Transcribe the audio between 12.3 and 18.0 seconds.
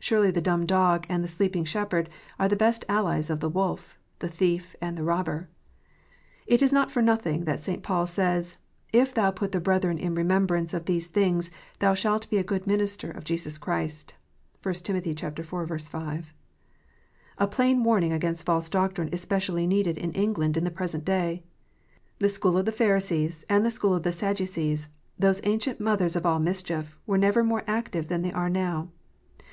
a good minister of Jesus Christ." (1 Tim. iv. 5.) A plain